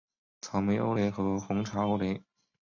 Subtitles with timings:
[0.41, 2.23] 草莓欧蕾和红茶欧蕾